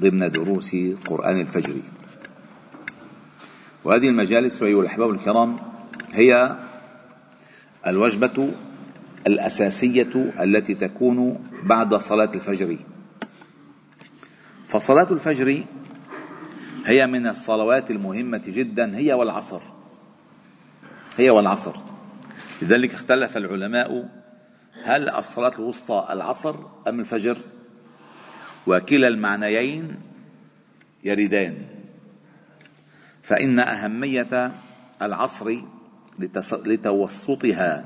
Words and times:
ضمن 0.00 0.30
دروس 0.30 0.76
قرآن 1.06 1.40
الفجر. 1.40 1.74
وهذه 3.84 4.08
المجالس 4.08 4.62
أيها 4.62 4.80
الأحباب 4.80 5.10
الكرام 5.10 5.58
هي 6.12 6.56
الوجبة 7.86 8.50
الأساسية 9.26 10.32
التي 10.40 10.74
تكون 10.74 11.48
بعد 11.62 11.94
صلاة 11.94 12.30
الفجر. 12.34 12.76
فصلاة 14.68 15.10
الفجر 15.10 15.64
هي 16.86 17.06
من 17.06 17.26
الصلوات 17.26 17.90
المهمة 17.90 18.42
جدا 18.46 18.96
هي 18.96 19.12
والعصر. 19.12 19.60
هي 21.16 21.30
والعصر. 21.30 21.76
لذلك 22.62 22.94
اختلف 22.94 23.36
العلماء 23.36 24.08
هل 24.84 25.08
الصلاة 25.08 25.52
الوسطى 25.58 26.06
العصر 26.10 26.56
أم 26.88 27.00
الفجر؟ 27.00 27.38
وكلا 28.66 29.08
المعنيين 29.08 29.94
يردان 31.04 31.56
فإن 33.22 33.58
أهمية 33.58 34.52
العصر 35.02 35.56
لتوسطها 36.64 37.84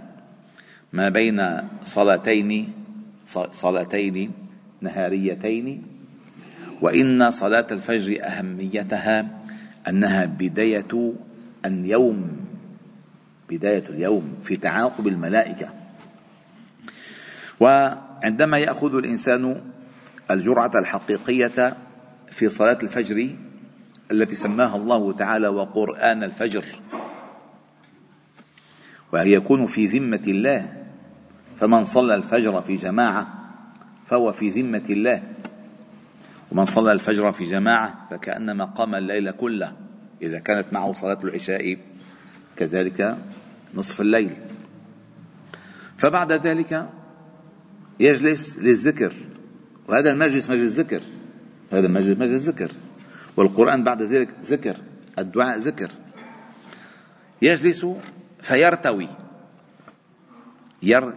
ما 0.92 1.08
بين 1.08 1.68
صلاتين 1.84 2.72
صلاتين 3.52 4.32
نهاريتين 4.80 5.82
وإن 6.80 7.30
صلاة 7.30 7.66
الفجر 7.70 8.24
أهميتها 8.24 9.26
أنها 9.88 10.24
بداية 10.24 11.14
اليوم 11.64 12.36
بداية 13.50 13.84
اليوم 13.88 14.34
في 14.44 14.56
تعاقب 14.56 15.06
الملائكة. 15.06 15.68
وعندما 17.60 18.58
يأخذ 18.58 18.94
الإنسان 18.94 19.60
الجرعة 20.30 20.70
الحقيقية 20.74 21.76
في 22.28 22.48
صلاة 22.48 22.78
الفجر 22.82 23.30
التي 24.10 24.34
سماها 24.34 24.76
الله 24.76 25.12
تعالى 25.12 25.48
وقرآن 25.48 26.22
الفجر. 26.22 26.64
وهي 29.12 29.32
يكون 29.32 29.66
في 29.66 29.86
ذمة 29.86 30.22
الله. 30.26 30.84
فمن 31.60 31.84
صلى 31.84 32.14
الفجر 32.14 32.62
في 32.62 32.74
جماعة 32.74 33.28
فهو 34.08 34.32
في 34.32 34.48
ذمة 34.50 34.84
الله. 34.90 35.22
ومن 36.52 36.64
صلى 36.64 36.92
الفجر 36.92 37.32
في 37.32 37.44
جماعة 37.44 38.08
فكأنما 38.10 38.64
قام 38.64 38.94
الليل 38.94 39.30
كله 39.30 39.72
إذا 40.22 40.38
كانت 40.38 40.72
معه 40.72 40.92
صلاة 40.92 41.18
العشاء 41.24 41.76
كذلك 42.56 43.18
نصف 43.74 44.00
الليل. 44.00 44.36
فبعد 45.98 46.32
ذلك 46.32 46.88
يجلس 48.00 48.58
للذكر. 48.58 49.29
وهذا 49.90 50.10
المجلس 50.10 50.50
مجلس 50.50 50.78
ذكر 50.78 51.02
هذا 51.72 51.86
المجلس 51.86 52.18
مجلس 52.18 52.48
ذكر 52.48 52.70
والقرآن 53.36 53.84
بعد 53.84 54.02
ذلك 54.02 54.28
ذكر. 54.42 54.76
الدعاء 55.18 55.58
ذكر. 55.58 55.90
يجلس 57.42 57.86
فيرتوي. 58.40 59.08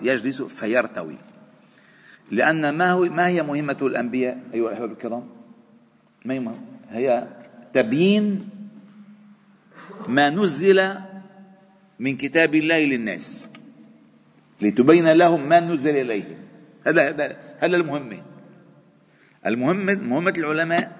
يجلس 0.02 0.42
فيرتوي. 0.42 1.18
لأن 2.32 2.70
ما 2.70 2.92
هو 2.92 3.06
ما 3.06 3.28
هي 3.28 3.44
مهمة 3.44 3.78
الأنبياء 3.82 4.42
أيها 4.54 4.68
الأحباب 4.68 4.92
الكرام؟ 4.92 5.24
ما 6.26 6.56
هي 6.90 7.28
تبيين 7.74 8.50
ما 10.08 10.30
نزل 10.30 10.96
من 12.00 12.18
كتاب 12.18 12.56
الله 12.56 12.80
للناس. 12.80 13.50
لتبين 14.62 15.12
لهم 15.12 15.50
ما 15.50 15.60
نزل 15.60 15.98
إليهم. 15.98 16.38
هذا 16.88 17.10
هذا 17.10 17.38
هذا 17.60 17.78
المهمة 17.78 18.33
المهمة 19.46 19.96
مهمة 19.96 20.34
العلماء 20.38 20.98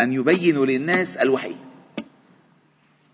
أن 0.00 0.12
يبينوا 0.12 0.66
للناس 0.66 1.16
الوحي. 1.16 1.56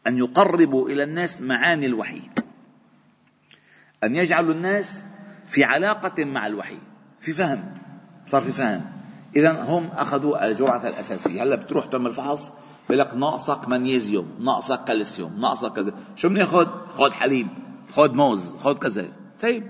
أن 0.06 0.18
يقربوا 0.18 0.88
إلى 0.88 1.02
الناس 1.02 1.40
معاني 1.40 1.86
الوحي. 1.86 2.22
أن 4.04 4.16
يجعلوا 4.16 4.54
الناس 4.54 5.06
في 5.48 5.64
علاقة 5.64 6.24
مع 6.24 6.46
الوحي. 6.46 6.78
في 7.20 7.32
فهم. 7.32 7.74
صار 8.26 8.42
في 8.42 8.52
فهم. 8.52 8.84
إذا 9.36 9.62
هم 9.62 9.86
أخذوا 9.86 10.46
الجرعة 10.46 10.88
الأساسية. 10.88 11.42
هلأ 11.42 11.56
بتروح 11.56 11.86
تعمل 11.86 12.12
فحص؟ 12.12 12.52
بيقول 12.88 12.98
لك 12.98 13.14
ناقصك 13.14 13.68
مغنيزيوم 13.68 14.38
ناقصك 14.40 14.84
كالسيوم 14.84 15.40
ناقصك 15.40 15.72
كذا. 15.72 15.94
شو 16.16 16.28
بناخذ 16.28 16.66
خذ 16.88 17.12
حليب 17.12 17.48
خذ 17.90 18.14
موز 18.14 18.54
خذ 18.56 18.78
كذا. 18.78 19.08
طيب. 19.40 19.68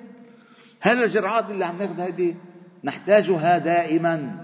هذه 0.80 1.04
الجرعات 1.04 1.50
اللي 1.50 1.64
عم 1.64 1.78
ناخذها 1.78 2.08
هذه 2.08 2.34
نحتاجها 2.84 3.58
دائما. 3.58 4.41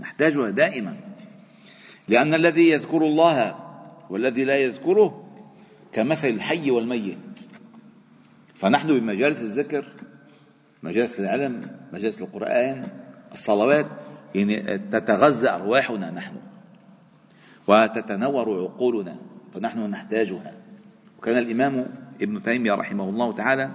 نحتاجها 0.00 0.50
دائما. 0.50 0.96
لأن 2.08 2.34
الذي 2.34 2.70
يذكر 2.70 3.02
الله 3.02 3.56
والذي 4.10 4.44
لا 4.44 4.56
يذكره 4.56 5.24
كمثل 5.92 6.28
الحي 6.28 6.70
والميت. 6.70 7.18
فنحن 8.54 9.00
بمجالس 9.00 9.40
الذكر 9.40 9.84
مجالس 10.82 11.20
العلم 11.20 11.70
مجالس 11.92 12.22
القرآن 12.22 12.88
الصلوات 13.32 13.86
يعني 14.34 14.78
تتغذى 14.78 15.48
أرواحنا 15.48 16.10
نحن. 16.10 16.36
وتتنور 17.66 18.62
عقولنا 18.62 19.16
فنحن 19.54 19.90
نحتاجها. 19.90 20.54
وكان 21.18 21.38
الإمام 21.38 21.86
ابن 22.22 22.42
تيمية 22.42 22.72
رحمه 22.72 23.08
الله 23.08 23.32
تعالى 23.32 23.70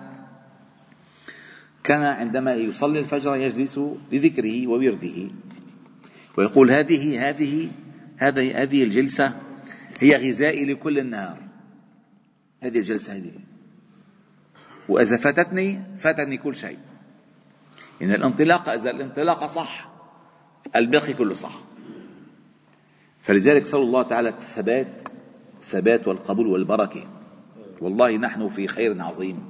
كان 1.84 2.03
عندما 2.03 2.53
يصلي 2.53 3.00
الفجر 3.00 3.36
يجلس 3.36 3.80
لذكره 4.12 4.68
وورده. 4.68 5.30
ويقول 6.38 6.72
هذه 6.72 7.29
هذه 7.29 7.69
هذه 8.17 8.62
هذه 8.62 8.84
الجلسة 8.84 9.34
هي 10.00 10.29
غذائي 10.29 10.66
لكل 10.66 11.00
النهار. 11.00 11.38
هذه 12.63 12.79
الجلسة 12.79 13.16
هذه. 13.16 13.31
وإذا 14.89 15.18
فاتتني 15.18 15.81
فاتني 16.00 16.38
كل 16.38 16.56
شيء. 16.56 16.78
إن 18.01 18.12
الانطلاقة 18.12 18.73
إذا 18.73 18.89
الانطلاقة 18.89 19.47
صح 19.47 19.89
الباقي 20.75 21.13
كله 21.13 21.34
صح. 21.34 21.59
فلذلك 23.22 23.66
صلى 23.66 23.84
الله 23.84 24.03
تعالى 24.03 24.29
الثبات 24.29 25.03
الثبات 25.59 26.07
والقبول 26.07 26.47
والبركة. 26.47 27.07
والله 27.81 28.18
نحن 28.18 28.50
في 28.50 28.68
خير 28.68 29.01
عظيم. 29.01 29.50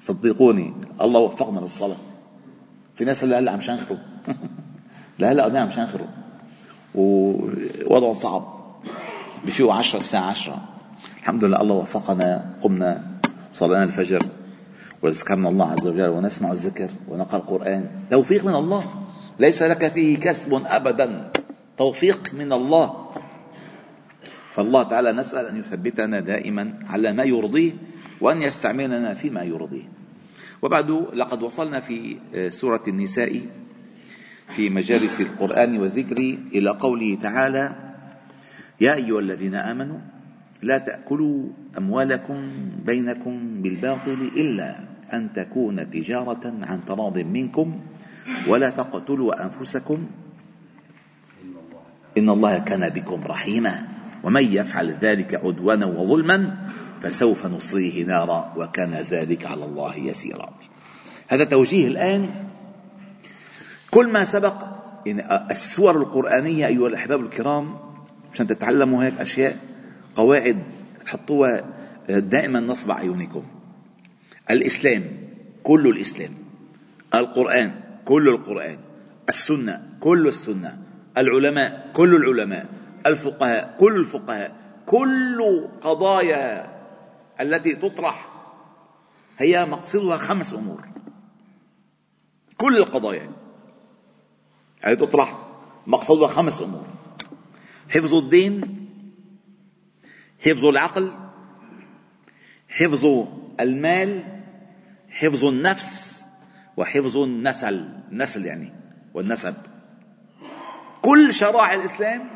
صدقوني 0.00 0.74
الله 1.00 1.20
وفقنا 1.20 1.60
للصلاة. 1.60 1.98
في 2.94 3.04
ناس 3.04 3.24
اللي 3.24 3.36
هلا 3.36 3.52
عم 3.52 3.60
شنخروا. 3.60 3.98
لا 5.18 5.32
هلا 5.32 5.44
قضينا 5.44 5.60
عم 5.60 5.70
شنخروا 5.70 6.06
ووضع 6.94 8.12
صعب. 8.12 8.56
بفيقوا 9.44 9.74
عشرة 9.74 9.98
الساعة 9.98 10.30
عشرة. 10.30 10.68
الحمد 11.18 11.44
لله 11.44 11.60
الله 11.60 11.74
وفقنا 11.74 12.54
قمنا 12.62 13.20
صلينا 13.52 13.82
الفجر 13.82 14.22
وذكرنا 15.02 15.48
الله 15.48 15.72
عز 15.72 15.88
وجل 15.88 16.08
ونسمع 16.08 16.52
الذكر 16.52 16.90
ونقرأ 17.08 17.40
القرآن. 17.40 17.88
توفيق 18.10 18.44
من 18.44 18.54
الله. 18.54 18.84
ليس 19.38 19.62
لك 19.62 19.92
فيه 19.92 20.18
كسب 20.18 20.62
أبدا. 20.66 21.30
توفيق 21.78 22.34
من 22.34 22.52
الله. 22.52 23.10
فالله 24.52 24.82
تعالى 24.82 25.12
نسأل 25.12 25.46
أن 25.46 25.60
يثبتنا 25.60 26.20
دائما 26.20 26.74
على 26.88 27.12
ما 27.12 27.24
يرضيه 27.24 27.72
وأن 28.20 28.42
يستعملنا 28.42 29.14
فيما 29.14 29.42
يرضيه. 29.42 29.88
وبعد 30.62 30.90
لقد 31.14 31.42
وصلنا 31.42 31.80
في 31.80 32.16
سورة 32.48 32.82
النساء. 32.88 33.40
في 34.48 34.70
مجالس 34.70 35.20
القرآن 35.20 35.78
والذكر 35.78 36.18
إلى 36.54 36.70
قوله 36.70 37.16
تعالى 37.22 37.76
يا 38.80 38.94
أيها 38.94 39.20
الذين 39.20 39.54
آمنوا 39.54 39.98
لا 40.62 40.78
تأكلوا 40.78 41.48
أموالكم 41.78 42.50
بينكم 42.86 43.62
بالباطل 43.62 44.30
إلا 44.36 44.84
أن 45.12 45.32
تكون 45.32 45.90
تجارة 45.90 46.54
عن 46.62 46.84
تراض 46.84 47.18
منكم 47.18 47.80
ولا 48.48 48.70
تقتلوا 48.70 49.44
أنفسكم 49.44 50.06
إن 52.18 52.28
الله 52.28 52.58
كان 52.58 52.88
بكم 52.88 53.24
رحيما 53.24 53.88
ومن 54.24 54.42
يفعل 54.42 54.90
ذلك 54.90 55.34
عدوانا 55.34 55.86
وظلما 55.86 56.56
فسوف 57.02 57.46
نصليه 57.46 58.04
نارا 58.04 58.54
وكان 58.56 58.90
ذلك 58.90 59.46
على 59.46 59.64
الله 59.64 59.96
يسيرا. 59.96 60.54
هذا 61.28 61.44
توجيه 61.44 61.86
الآن 61.86 62.45
كل 63.96 64.12
ما 64.12 64.24
سبق 64.24 64.64
يعني 65.06 65.50
السور 65.50 65.96
القرآنية 65.96 66.66
أيها 66.66 66.88
الأحباب 66.88 67.20
الكرام 67.20 67.78
عشان 68.32 68.46
تتعلموا 68.46 69.04
هيك 69.04 69.20
أشياء 69.20 69.58
قواعد 70.16 70.62
تحطوها 71.04 71.64
دائما 72.08 72.60
نصب 72.60 72.90
أعينكم 72.90 73.42
الإسلام 74.50 75.04
كل 75.62 75.88
الإسلام 75.88 76.30
القرآن 77.14 77.74
كل 78.04 78.28
القرآن 78.28 78.78
السنة 79.28 79.82
كل 80.00 80.28
السنة 80.28 80.78
العلماء 81.18 81.90
كل 81.92 82.14
العلماء 82.16 82.66
الفقهاء 83.06 83.76
كل 83.80 84.00
الفقهاء 84.00 84.56
كل 84.86 85.68
قضايا 85.80 86.76
التي 87.40 87.74
تطرح 87.74 88.28
هي 89.38 89.66
مقصدها 89.66 90.16
خمس 90.16 90.54
أمور. 90.54 90.84
كل 92.56 92.76
القضايا. 92.76 93.45
التي 94.86 95.06
تطرح 95.06 95.38
مقصدها 95.86 96.28
خمس 96.28 96.62
أمور. 96.62 96.84
حفظ 97.90 98.14
الدين 98.14 98.86
حفظ 100.40 100.64
العقل 100.64 101.12
حفظ 102.68 103.26
المال 103.60 104.24
حفظ 105.10 105.44
النفس 105.44 106.26
وحفظ 106.76 107.16
النسل. 107.16 107.88
النسل 108.12 108.46
يعني 108.46 108.72
والنسب. 109.14 109.54
كل 111.02 111.32
شرائع 111.34 111.74
الإسلام 111.74 112.30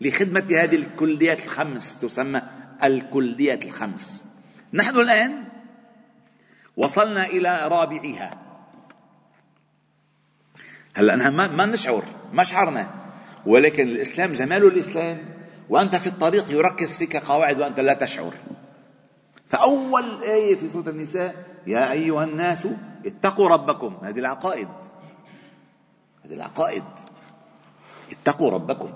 لخدمة 0.00 0.46
هذه 0.50 0.76
الكليات 0.76 1.44
الخمس 1.44 1.98
تسمى 1.98 2.42
الكليات 2.82 3.64
الخمس. 3.64 4.26
نحن 4.72 4.96
الآن 4.96 5.44
وصلنا 6.76 7.26
إلى 7.26 7.68
رابعها. 7.68 8.43
هلا 10.96 11.16
نحن 11.16 11.34
ما 11.34 11.66
نشعر 11.66 12.04
ما 12.32 12.44
شعرنا. 12.44 12.90
ولكن 13.46 13.88
الإسلام 13.88 14.32
جمال 14.32 14.66
الإسلام 14.66 15.18
وأنت 15.68 15.96
في 15.96 16.06
الطريق 16.06 16.50
يركز 16.50 16.96
فيك 16.96 17.16
قواعد 17.16 17.60
وأنت 17.60 17.80
لا 17.80 17.94
تشعر. 17.94 18.34
فأول 19.48 20.22
آية 20.22 20.56
في 20.56 20.68
سورة 20.68 20.88
النساء 20.88 21.34
يا 21.66 21.92
أيها 21.92 22.24
الناس 22.24 22.68
اتقوا 23.06 23.48
ربكم. 23.48 23.96
هذه 24.02 24.18
العقائد. 24.18 24.68
هذه 26.24 26.34
العقائد. 26.34 26.84
اتقوا 28.12 28.50
ربكم. 28.50 28.92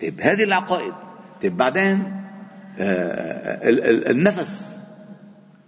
طيب 0.00 0.20
هذه 0.20 0.42
العقائد. 0.44 0.94
طيب 1.42 1.56
بعدين 1.56 2.22
آه، 2.78 3.60
النفس. 4.10 4.78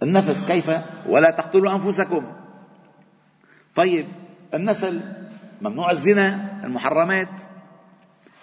النفس 0.03 0.45
كيف؟ 0.45 0.71
ولا 1.07 1.31
تقتلوا 1.31 1.71
أنفسكم. 1.71 2.33
طيب 3.75 4.07
النسل 4.53 5.01
ممنوع 5.61 5.91
الزنا 5.91 6.59
المحرمات. 6.63 7.41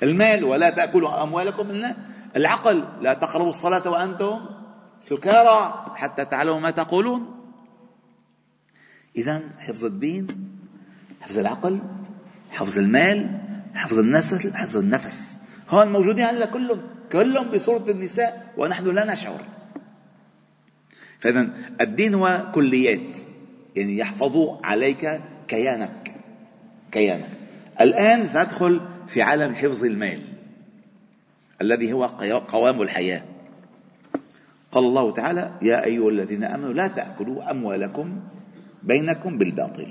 المال 0.03 0.45
ولا 0.45 0.71
تأكلوا 0.71 1.23
أموالكم. 1.23 1.71
إلا 1.71 1.97
العقل 2.37 2.85
لا 3.01 3.15
تقربوا 3.15 3.51
الصلاة 3.51 3.91
وأنتم 3.91 4.41
سكارى 5.01 5.87
حتى 5.95 6.25
تعلموا 6.25 6.61
ما 6.61 6.71
تقولون. 6.71 7.37
اذا 9.17 9.43
حفظ 9.59 9.85
الدين 9.85 10.27
حفظ 11.21 11.39
العقل 11.39 11.83
حفظ 12.51 12.79
المال 12.79 13.41
حفظ 13.75 13.99
النسل 13.99 14.57
حفظ 14.57 14.77
النفس. 14.77 15.39
هون 15.69 15.93
موجودين 15.93 16.25
هلا 16.25 16.47
كلهم 16.47 16.81
كلهم 17.13 17.49
بصورة 17.49 17.91
النساء 17.91 18.53
ونحن 18.57 18.87
لا 18.87 19.13
نشعر. 19.13 19.41
فإذا 21.19 21.51
الدين 21.81 22.15
هو 22.15 22.53
كليات 22.55 23.17
يعني 23.77 23.99
يحفظ 23.99 24.33
عليك 24.65 25.21
كيانك 25.49 26.15
كيانك. 26.93 27.31
الآن 27.81 28.27
سندخل 28.27 28.81
في 29.07 29.23
عالم 29.23 29.55
حفظ 29.55 29.85
المال 29.85 30.23
الذي 31.61 31.93
هو 31.93 32.05
قوام 32.49 32.83
الحياة. 32.83 33.23
قال 34.73 34.85
الله 34.85 35.13
تعالى 35.13 35.59
يا 35.63 35.85
أيها 35.85 36.09
الذين 36.09 36.45
آمنوا 36.45 36.73
لا 36.73 36.89
تأكلوا 36.89 37.51
أموالكم 37.51 38.21
بينكم 38.83 39.39
بالباطل. 39.39 39.89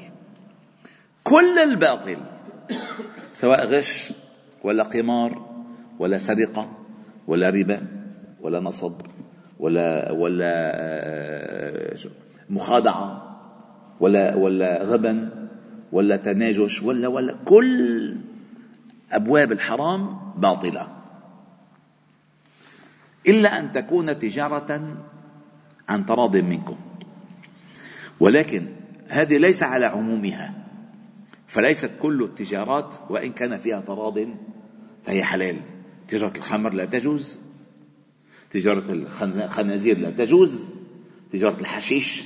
كل 1.24 1.60
الباطل 1.60 2.18
سواء 3.34 3.66
غش 3.66 4.14
ولا 4.64 4.84
قمار 4.84 5.46
ولا 6.00 6.18
سرقة 6.18 6.72
ولا 7.28 7.50
ربا 7.50 7.88
ولا 8.42 8.60
نصب 8.60 9.02
ولا 9.60 10.12
ولا 10.12 10.72
آه، 10.76 11.96
مخادعة 12.50 13.38
ولا 14.00 14.36
ولا 14.36 14.84
غبن 14.84 15.30
ولا 15.96 16.18
تناجش 16.18 16.84
ولا 16.84 17.08
ولا 17.08 17.38
كل 17.46 18.16
أبواب 19.12 19.52
الحرام 19.52 20.20
باطلة. 20.38 20.88
إلا 23.28 23.60
أن 23.60 23.72
تكون 23.72 24.20
تجارة 24.20 24.98
عن 25.90 26.06
تراض 26.06 26.36
منكم. 26.36 26.78
ولكن 28.20 28.68
هذه 29.08 29.38
ليس 29.38 29.64
على 29.64 29.86
عمومها 29.86 30.54
فليست 31.48 31.92
كل 32.02 32.24
التجارات 32.24 32.96
وإن 33.10 33.32
كان 33.32 33.58
فيها 33.58 33.80
تراض 33.80 34.20
فهي 35.04 35.24
حلال. 35.24 35.58
تجارة 36.08 36.38
الخمر 36.38 36.74
لا 36.74 36.86
تجوز 36.86 37.40
تجارة 38.52 38.92
الخنازير 38.92 39.98
لا 39.98 40.10
تجوز 40.10 40.68
تجارة 41.32 41.60
الحشيش. 41.62 42.24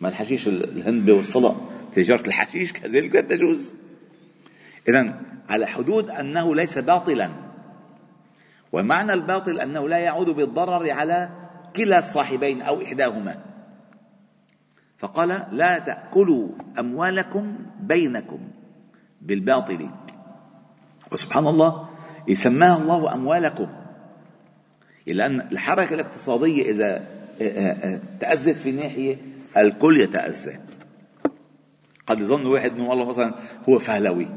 ما 0.00 0.08
الحشيش؟ 0.08 0.48
الهندبة 0.48 1.12
والصلع 1.12 1.75
تجارة 1.96 2.26
الحشيش 2.26 2.72
كذلك 2.72 3.14
لا 3.14 3.20
تجوز. 3.20 3.76
إذا 4.88 5.20
على 5.48 5.66
حدود 5.66 6.10
أنه 6.10 6.54
ليس 6.54 6.78
باطلا. 6.78 7.30
ومعنى 8.72 9.12
الباطل 9.12 9.60
أنه 9.60 9.88
لا 9.88 9.98
يعود 9.98 10.30
بالضرر 10.30 10.90
على 10.90 11.30
كلا 11.76 11.98
الصاحبين 11.98 12.62
أو 12.62 12.82
إحداهما. 12.82 13.36
فقال 14.98 15.46
لا 15.52 15.78
تأكلوا 15.78 16.48
أموالكم 16.78 17.58
بينكم 17.80 18.38
بالباطل. 19.20 19.90
وسبحان 21.12 21.46
الله 21.46 21.88
يسماها 22.28 22.76
الله 22.76 23.14
أموالكم. 23.14 23.68
لأن 25.06 25.40
الحركة 25.40 25.94
الاقتصادية 25.94 26.70
إذا 26.70 27.06
تأذت 28.20 28.56
في 28.56 28.72
ناحية 28.72 29.16
الكل 29.56 30.00
يتأذى 30.00 30.58
قد 32.06 32.20
يظن 32.20 32.46
واحد 32.46 32.72
إنه 32.72 32.88
والله 32.88 33.08
مثلا 33.08 33.34
هو 33.68 33.78
فهلوي. 33.78 34.28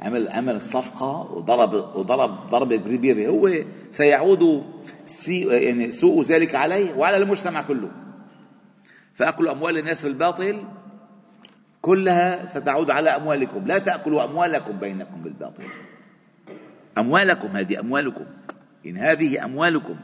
عمل 0.00 0.28
عمل 0.28 0.54
الصفقة 0.56 1.32
وضرب 1.32 1.74
وضرب 1.74 2.50
ضربة 2.50 2.76
كبيرة. 2.76 3.28
هو 3.28 3.50
سيعود 3.90 4.64
يعني 5.46 5.90
سوء 5.90 6.22
ذلك 6.22 6.54
عليه 6.54 6.94
وعلى 6.94 7.16
المجتمع 7.16 7.62
كله. 7.62 7.90
فأكل 9.14 9.48
أموال 9.48 9.78
الناس 9.78 10.04
بالباطل 10.04 10.64
كلها 11.82 12.46
ستعود 12.46 12.90
على 12.90 13.10
أموالكم. 13.10 13.66
لا 13.66 13.78
تأكلوا 13.78 14.24
أموالكم 14.24 14.72
بينكم 14.78 15.22
بالباطل. 15.22 15.64
أموالكم 16.98 17.48
هذه 17.48 17.80
أموالكم. 17.80 18.24
إن 18.86 18.96
هذه 18.96 19.44
أموالكم. 19.44 19.96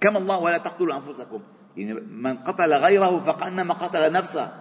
كما 0.00 0.18
الله 0.18 0.38
ولا 0.38 0.58
تقتلوا 0.58 0.96
أنفسكم. 0.96 1.40
يعني 1.76 1.94
من 1.94 2.36
قتل 2.36 2.72
غيره 2.72 3.18
فكأنما 3.18 3.74
قتل 3.74 4.12
نفسه. 4.12 4.52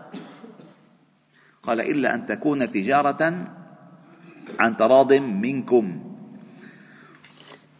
قال 1.63 1.81
إلا 1.81 2.15
أن 2.15 2.25
تكون 2.25 2.71
تجارة 2.71 3.47
عن 4.59 4.77
تراض 4.77 5.13
منكم. 5.13 6.13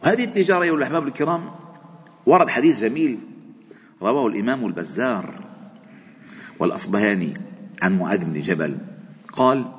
هذه 0.02 0.24
التجارة 0.24 0.62
أيها 0.62 0.74
الأحباب 0.74 1.06
الكرام 1.06 1.50
ورد 2.26 2.48
حديث 2.48 2.80
جميل 2.80 3.18
رواه 4.02 4.26
الإمام 4.26 4.66
البزار 4.66 5.44
والأصبهاني 6.58 7.34
عن 7.82 7.98
معاذ 7.98 8.24
بن 8.24 8.40
جبل. 8.40 8.78
قال 9.32 9.72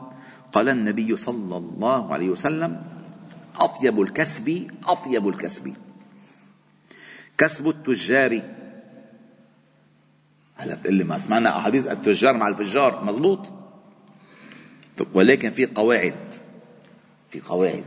قال 0.51 0.69
النبي 0.69 1.15
صلى 1.15 1.57
الله 1.57 2.13
عليه 2.13 2.29
وسلم 2.29 2.83
أطيب 3.60 4.01
الكسب 4.01 4.72
أطيب 4.88 5.27
الكسب. 5.27 5.74
كسب 7.38 7.69
التجار. 7.69 8.41
هلا 10.55 10.75
بتقول 10.75 10.93
لي 10.93 11.03
ما 11.03 11.17
سمعنا 11.17 11.57
أحاديث 11.57 11.88
التجار 11.88 12.38
مع 12.38 12.48
الفجار 12.48 13.05
مزبوط 13.05 13.62
ولكن 15.13 15.51
في 15.51 15.65
قواعد 15.65 16.15
في 17.29 17.39
قواعد. 17.39 17.83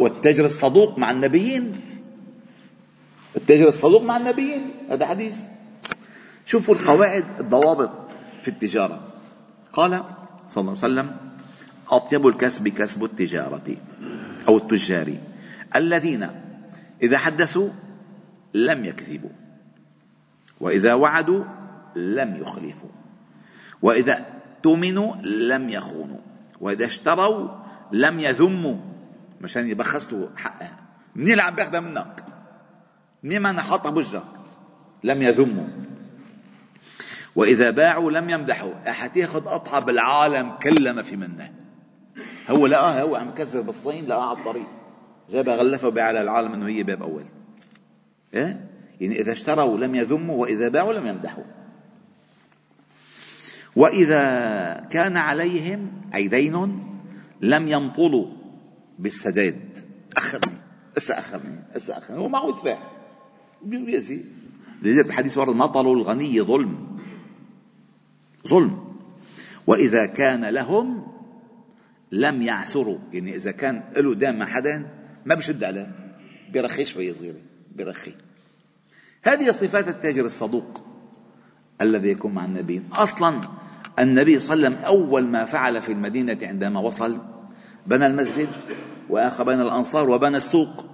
والتاجر 0.00 0.44
الصدوق 0.44 0.98
مع 0.98 1.10
النبيين. 1.10 1.80
التاجر 3.36 3.68
الصدوق 3.68 4.02
مع 4.02 4.16
النبيين 4.16 4.70
هذا 4.90 5.06
حديث. 5.06 5.40
شوفوا 6.46 6.74
القواعد 6.74 7.24
الضوابط 7.40 7.90
في 8.42 8.48
التجارة. 8.48 9.08
قال 9.72 10.04
صلى 10.48 10.60
الله 10.60 10.70
عليه 10.82 10.94
وسلم 10.94 11.16
أطيب 11.90 12.26
الكسب 12.26 12.68
كسب 12.68 13.04
التجارة 13.04 13.76
أو 14.48 14.56
التجار. 14.56 15.14
الذين 15.76 16.30
إذا 17.02 17.18
حدثوا 17.18 17.70
لم 18.54 18.84
يكذبوا 18.84 19.30
وإذا 20.60 20.94
وعدوا 20.94 21.44
لم 21.96 22.36
يخلفوا 22.36 22.90
وإذا 23.82 24.35
تؤمنوا 24.66 25.16
لم 25.22 25.68
يخونوا. 25.68 26.18
وإذا 26.60 26.84
اشتروا 26.84 27.48
لم 27.92 28.20
يذموا. 28.20 28.76
مشان 29.40 29.68
يبخسوا 29.68 30.28
حقها. 30.36 30.76
منين 31.16 31.30
اللي 31.30 31.42
عم 31.42 31.54
بياخذها 31.54 31.80
منك؟ 31.80 32.24
منين 33.22 33.42
ما 33.42 33.62
حاطها 33.62 33.90
بوجهك؟ 33.90 34.22
لم 35.04 35.22
يذموا. 35.22 35.66
وإذا 37.36 37.70
باعوا 37.70 38.10
لم 38.10 38.30
يمدحوا. 38.30 38.72
حتاخذ 38.86 39.44
قطعة 39.44 39.80
بالعالم 39.80 40.50
كلها 40.50 40.92
ما 40.92 41.02
في 41.02 41.16
منها 41.16 41.52
هو 42.48 42.66
لقاها 42.66 43.02
هو 43.02 43.16
عم 43.16 43.30
كسر 43.30 43.60
بالصين 43.60 44.06
لقاها 44.06 44.28
على 44.28 44.38
الطريق. 44.38 44.66
جابها 45.30 45.56
غلفها 45.56 45.88
وبيع 45.88 46.04
على 46.04 46.20
العالم 46.20 46.52
إنه 46.52 46.66
هي 46.66 46.82
باب 46.82 47.02
أول. 47.02 47.24
إيه؟ 48.34 48.70
يعني 49.00 49.20
إذا 49.20 49.32
اشتروا 49.32 49.78
لم 49.78 49.94
يذموا. 49.94 50.36
وإذا 50.36 50.68
باعوا 50.68 50.92
لم 50.92 51.06
يمدحوا. 51.06 51.44
وإذا 53.76 54.24
كان 54.90 55.16
عليهم 55.16 55.90
اي 56.14 56.28
دين 56.28 56.82
لم 57.40 57.68
يمطلوا 57.68 58.26
بالسداد. 58.98 59.78
أخرني 60.16 60.56
أسا 60.96 61.18
أخرني 61.18 61.58
أسا 61.76 61.98
أخرني. 61.98 62.20
هو 62.20 62.28
معه 62.28 62.48
يدفع 62.48 62.78
بيأذي 63.62 64.24
لذلك 64.82 65.06
بحديث 65.06 65.38
ورد 65.38 65.54
مطل 65.54 65.86
الغني 65.86 66.42
ظلم. 66.42 66.98
ظلم. 68.48 68.86
وإذا 69.66 70.06
كان 70.06 70.44
لهم 70.44 71.06
لم 72.12 72.42
يعسروا 72.42 72.98
يعني 73.12 73.36
إذا 73.36 73.50
كان 73.50 73.82
له 73.96 74.14
دام 74.14 74.38
مع 74.38 74.46
حدا 74.46 74.90
ما 75.26 75.34
بشد 75.34 75.64
عليه. 75.64 76.16
برخي 76.54 76.84
شوي 76.84 77.12
صغيرة. 77.12 77.40
برخي. 77.76 78.14
هذه 79.22 79.50
صفات 79.50 79.88
التاجر 79.88 80.24
الصدوق 80.24 80.82
الذي 81.80 82.08
يكون 82.08 82.34
مع 82.34 82.44
النبي 82.44 82.82
أصلا 82.92 83.40
النبي 83.98 84.38
صلى 84.38 84.54
الله 84.54 84.66
عليه 84.66 84.76
وسلم 84.76 84.84
أول 84.84 85.24
ما 85.24 85.44
فعل 85.44 85.82
في 85.82 85.92
المدينة 85.92 86.38
عندما 86.42 86.80
وصل 86.80 87.18
بنى 87.86 88.06
المسجد 88.06 88.48
واخى 89.10 89.44
بين 89.44 89.60
الأنصار 89.60 90.10
وبنى 90.10 90.36
السوق 90.36 90.86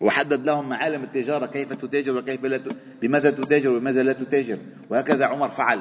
وحدد 0.00 0.44
لهم 0.44 0.68
معالم 0.68 1.02
التجارة 1.04 1.46
كيف 1.46 1.72
تتاجر 1.72 2.16
وكيف 2.16 2.44
لا. 2.44 2.60
بماذا 3.02 3.30
تتاجر 3.30 3.70
وبماذا 3.70 4.02
لا 4.02 4.12
تتاجر. 4.12 4.58
وهكذا 4.90 5.26
عمر 5.26 5.48
فعل. 5.48 5.80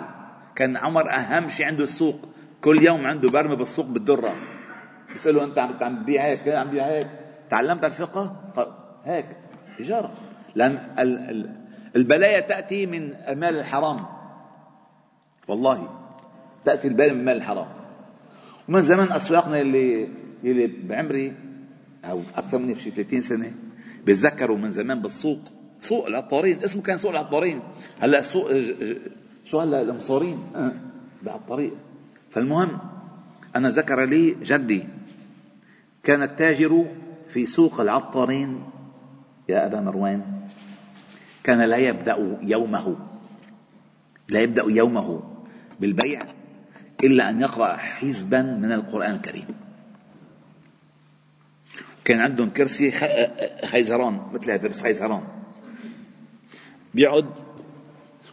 كان 0.56 0.78
عمر 0.78 1.10
أهم 1.10 1.50
شيء 1.50 1.66
عنده 1.66 1.84
السوق. 1.84 2.16
كل 2.62 2.84
يوم 2.84 3.06
عنده 3.06 3.30
برمة 3.30 3.56
بالسوق 3.56 3.86
بالدرة. 3.86 4.36
بيسأله 5.12 5.44
أنت 5.44 5.60
عم 5.60 5.74
عم 5.82 6.04
تبيع 6.04 6.26
هيك 6.26 6.48
عم 6.48 6.68
تبيع 6.68 6.86
هيك. 6.86 7.08
تعلمت 7.50 7.86
الفقه؟ 7.86 8.52
هيك. 9.06 9.26
تجارة. 9.80 10.12
لأن 10.56 10.80
البلايا 11.96 12.40
تأتي 12.40 12.86
من 12.86 13.14
المال 13.28 13.60
الحرام. 13.60 13.98
والله 15.48 15.90
تأتي 16.66 16.88
البلايا 16.88 17.14
من 17.14 17.20
المال 17.20 17.38
الحرام. 17.38 17.68
ومن 18.70 18.82
زمان 18.82 19.12
أسواقنا 19.12 19.62
اللي 19.62 20.10
اللي 20.44 20.68
بعمري 20.68 21.34
أو 22.06 22.22
أكثر 22.36 22.58
مني 22.58 22.74
بشي 22.74 22.92
30 22.92 23.22
سنة 23.22 23.54
بيتذكروا 24.06 24.58
من 24.58 24.70
زمان 24.70 25.02
بالسوق. 25.02 25.40
سوق 25.82 26.08
العطارين 26.08 26.64
اسمه 26.64 26.82
كان 26.82 26.98
سوق 26.98 27.12
العطارين. 27.12 27.62
هلأ 28.00 28.22
سوق 28.22 28.52
شو 29.46 29.60
هلأ 29.60 29.82
المصورين 29.82 30.40
أه. 30.56 30.72
الطريق 31.26 31.74
فالمهم 32.30 32.80
أنا 33.56 33.70
ذكر 33.70 34.06
لي 34.06 34.36
جدي 34.42 34.84
كان 36.04 36.22
التاجر 36.22 36.86
في 37.30 37.46
سوق 37.46 37.82
العطارين. 37.82 38.64
يا 39.50 39.66
أبا 39.66 39.82
مروان 39.82 40.22
كان 41.44 41.62
لا 41.62 41.78
يبدأ 41.78 42.38
يومه. 42.42 42.98
لا 44.30 44.42
يبدأ 44.42 44.64
يومه. 44.68 45.35
بالبيع 45.80 46.20
إلا 47.04 47.30
أن 47.30 47.42
يقرأ 47.42 47.76
حزبا 47.76 48.42
من 48.42 48.72
القرآن 48.72 49.12
الكريم. 49.12 49.48
كان 52.06 52.20
عندهم 52.20 52.50
كرسي 52.50 52.92
خيزران 53.66 54.22
مثل 54.34 54.52
هذا 54.52 54.68
بس 54.68 54.82
خيزران. 54.82 55.24
بيقعد 56.94 57.26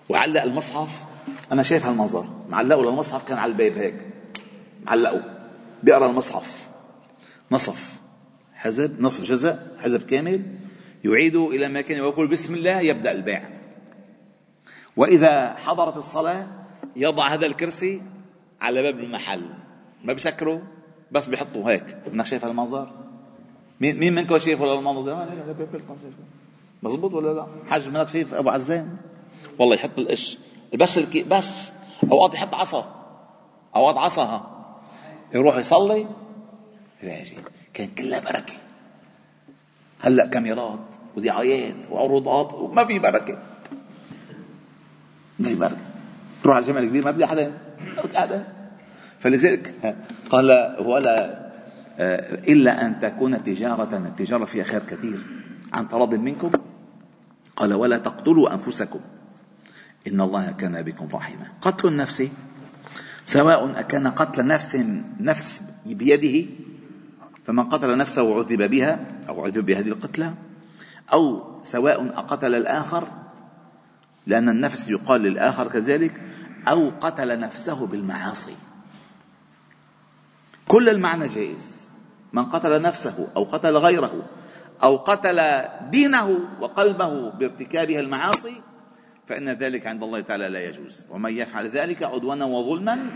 وعلق 0.09 0.43
المصحف. 0.43 1.05
أنا 1.53 1.63
شايف 1.63 1.87
هالمنظر. 1.87 2.45
معلقه 2.49 2.83
للمصحف 2.83 3.29
كان 3.29 3.39
على 3.39 3.53
الباب 3.53 3.79
هيك. 3.79 4.07
معلقه. 4.83 5.25
بيقرأ 5.83 6.11
المصحف. 6.11 6.69
نصف. 7.51 8.01
حزب 8.55 9.01
نصف 9.01 9.25
جزء 9.25 9.59
حزب 9.79 10.03
كامل. 10.03 10.47
يعيد 11.05 11.37
إلى 11.37 11.69
ما 11.69 11.81
كان 11.81 12.01
ويقول 12.01 12.29
بسم 12.29 12.55
الله 12.55 12.81
يبدأ 12.81 13.13
البيع. 13.13 13.49
وإذا 14.97 15.55
حضرت 15.55 15.97
الصلاة 15.97 16.62
يضع 16.97 17.29
هذا 17.29 17.47
الكرسي 17.47 18.03
على 18.61 18.83
باب 18.83 19.01
المحل. 19.01 19.51
ما 20.05 20.13
بيسكره 20.13 20.63
بس 21.13 21.27
بيحطه 21.27 21.71
هيك. 21.71 21.97
انك 22.13 22.27
شايف 22.27 22.45
هالمنظر 22.45 22.91
مين 23.81 23.99
مين 23.99 24.15
منكم 24.15 24.39
شايف 24.39 24.63
المنظر؟ 24.63 25.29
مزبوط 26.83 27.13
ولا 27.13 27.33
لا؟ 27.33 27.47
حج 27.71 27.89
منك 27.89 28.09
شايف 28.09 28.35
أبو 28.35 28.51
عزام. 28.51 28.97
والله 29.59 29.75
يحط 29.75 29.99
القش 29.99 30.39
بس 30.75 30.99
الكي 30.99 31.23
بس. 31.23 31.73
أوقات 32.13 32.35
يحط 32.35 32.55
عصا. 32.55 32.95
أوقات 33.77 33.99
عصا 33.99 34.51
يروح 35.35 35.57
يصلي. 35.57 36.07
يلاقي 37.03 37.25
كان 37.75 37.89
كلها 37.89 38.21
بركة. 38.21 38.55
هلأ 40.01 40.27
كاميرات 40.27 40.81
ودعايات 41.17 41.91
وعروضات 41.91 42.55
وما 42.55 42.85
في 42.85 42.99
بركة. 42.99 43.43
ما 45.39 45.49
في 45.49 45.55
بركة. 45.55 45.92
تروح 46.43 46.57
على 46.57 46.63
الجمل 46.63 46.83
الكبير 46.83 47.05
ما 47.05 47.11
بدي 47.11 47.27
حدا 47.27 47.53
ما 47.97 48.03
بدي 48.03 48.19
حدا 48.19 48.45
فلذلك 49.21 49.95
قال 50.31 50.77
ولا 50.79 51.43
آه، 51.99 52.35
إلا 52.49 52.87
أن 52.87 53.01
تكون 53.01 53.45
تجارة 53.45 53.97
التجارة 53.97 54.45
فيها 54.45 54.65
خير 54.65 54.81
كثير. 54.81 55.19
عن 55.73 55.89
تراض 55.89 56.15
منكم؟ 56.15 56.51
قال 57.57 57.75
ولا 57.75 57.99
تقتلوا 57.99 58.55
أنفسكم. 58.55 59.01
إن 60.07 60.21
الله 60.21 60.53
كان 60.53 60.83
بكم 60.83 61.09
رحيما. 61.13 61.47
قتل 61.61 61.89
النفس 61.89 62.29
سواء 63.25 63.81
أكان 63.81 64.09
قتل 64.09 64.47
نفس 64.47 64.77
نفس 65.21 65.63
بيده 65.87 66.51
فمن 67.47 67.65
قتل 67.65 67.97
نفسه 67.97 68.23
وعذب 68.23 68.63
بها 68.71 69.07
أو 69.29 69.45
عذب 69.45 69.67
بهذه 69.67 69.89
القتلة 69.89 70.35
أو 71.13 71.43
سواء 71.63 72.07
أقتل 72.19 72.55
الآخر 72.55 73.09
لأن 74.27 74.49
النفس 74.49 74.91
يقال 74.91 75.21
للآخر 75.21 75.69
كذلك 75.69 76.23
أو 76.69 76.91
قتل 77.01 77.41
نفسه 77.41 77.87
بالمعاصي. 77.87 78.57
كل 80.69 80.89
المعنى 80.89 81.27
جائز. 81.27 81.91
من 82.33 82.45
قتل 82.45 82.83
نفسه 82.83 83.29
أو 83.37 83.45
قتل 83.45 83.77
غيره 83.77 84.29
أو 84.83 84.97
قتل 84.97 85.63
دينه 85.91 86.39
وقلبه 86.61 87.31
بارتكابها 87.31 88.01
المعاصي 88.01 88.63
فإن 89.29 89.49
ذلك 89.49 89.87
عند 89.87 90.03
الله 90.03 90.21
تعالى 90.21 90.49
لا 90.49 90.65
يجوز. 90.65 91.07
ومن 91.11 91.33
يفعل 91.33 91.69
ذلك 91.69 92.03
عدوانا 92.03 92.45
وظلما 92.45 93.11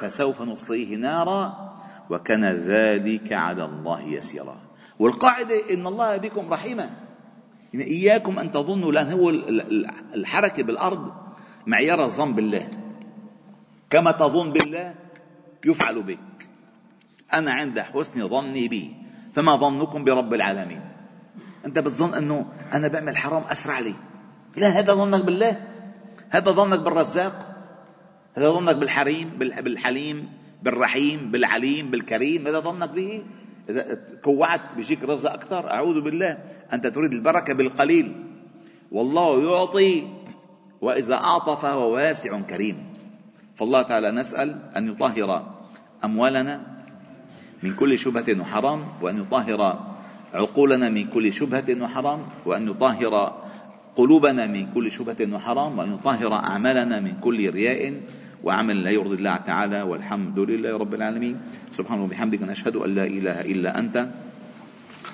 فسوف 0.00 0.42
نصليه 0.42 0.96
نارا 0.96 1.74
وكان 2.10 2.44
ذلك 2.44 3.32
على 3.32 3.64
الله 3.64 4.00
يسيرا. 4.00 4.56
والقاعدة 4.98 5.74
إن 5.74 5.86
الله 5.86 6.16
بكم 6.16 6.52
رحيما. 6.52 7.03
يعني 7.74 7.90
إياكم 7.90 8.38
أن 8.38 8.50
تظنوا 8.50 8.92
لأن 8.92 9.10
هو 9.10 9.30
الحركة 10.14 10.62
بالأرض 10.62 11.12
معيار 11.66 12.04
الظن 12.04 12.34
بالله. 12.34 12.70
كما 13.90 14.12
تظن 14.12 14.52
بالله 14.52 14.94
يفعل 15.66 16.02
بك. 16.02 16.48
أنا 17.34 17.52
عند 17.52 17.78
حسن 17.78 18.28
ظني 18.28 18.68
بي. 18.68 18.94
فما 19.34 19.56
ظنكم 19.56 20.04
برب 20.04 20.34
العالمين؟ 20.34 20.80
أنت 21.66 21.78
بتظن 21.78 22.14
أنه 22.14 22.46
أنا 22.72 22.88
بعمل 22.88 23.16
حرام 23.16 23.42
أسرع 23.42 23.78
لي. 23.78 23.94
لا 24.56 24.68
هذا 24.68 24.94
ظنك 24.94 25.24
بالله. 25.24 25.66
هذا 26.30 26.50
ظنك 26.50 26.80
بالرزاق. 26.80 27.36
هذا 28.38 28.50
ظنك 28.50 28.76
بالحريم 28.76 29.38
بالحليم 29.38 30.32
بالرحيم 30.62 31.30
بالعليم 31.30 31.90
بالكريم. 31.90 32.46
هذا 32.46 32.60
ظنك 32.60 32.90
به. 32.90 33.24
إذا 33.68 33.98
كوعت 34.24 34.60
بيجيك 34.76 35.02
رزق 35.02 35.32
أكثر 35.32 35.70
أعوذ 35.70 36.00
بالله. 36.00 36.38
أنت 36.72 36.86
تريد 36.86 37.12
البركة 37.12 37.54
بالقليل. 37.54 38.12
والله 38.92 39.30
يعطي 39.50 40.04
وإذا 40.80 41.14
أعطى 41.14 41.56
فهو 41.62 41.94
واسع 41.94 42.40
كريم. 42.40 42.76
فالله 43.56 43.82
تعالى 43.82 44.10
نسأل 44.10 44.58
أن 44.76 44.88
يطهر 44.88 45.54
أموالنا 46.04 46.60
من 47.62 47.74
كل 47.74 47.98
شبهة 47.98 48.40
وحرام 48.40 48.80
وأن 49.02 49.20
يطهر 49.20 49.60
عقولنا 50.34 50.88
من 50.88 51.06
كل 51.06 51.32
شبهة 51.32 51.82
وحرام 51.82 52.20
وأن 52.46 52.68
يطهر 52.68 53.44
قلوبنا 53.96 54.46
من 54.46 54.72
كل 54.74 54.92
شبهة 54.92 55.34
وحرام 55.34 55.78
وأن 55.78 55.94
يطهر 55.94 56.32
أعمالنا 56.34 57.00
من 57.00 57.14
كل 57.20 57.50
رياء. 57.50 58.00
وعمل 58.44 58.84
لا 58.84 58.90
يرضي 58.90 59.16
الله 59.16 59.36
تعالى 59.36 59.82
والحمد 59.82 60.38
لله 60.38 60.76
رب 60.76 60.94
العالمين. 60.94 61.36
سبحانه 61.72 62.04
وبحمدك 62.04 62.42
نشهد 62.42 62.76
أن 62.76 62.94
لا 62.94 63.04
إله 63.04 63.40
إلا 63.40 63.78
أنت. 63.78 63.96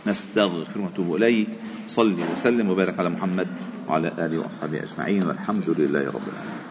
نستغفر 0.06 0.80
ونتوب 0.80 1.16
إليك. 1.16 1.48
صلي 1.86 2.22
وسلم 2.34 2.66
وبارك 2.70 2.98
على 2.98 3.10
محمد 3.10 3.48
وعلى 3.88 4.08
آله 4.18 4.38
وأصحابه 4.38 4.82
أجمعين. 4.82 5.22
والحمد 5.26 5.68
لله 5.78 6.04
رب 6.10 6.26
العالمين. 6.26 6.69